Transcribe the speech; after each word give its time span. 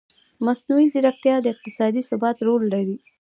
مصنوعي 0.45 0.87
ځیرکتیا 0.93 1.35
د 1.41 1.45
اقتصادي 1.53 2.01
ثبات 2.09 2.37
رول 2.47 2.63
لري. 2.73 2.95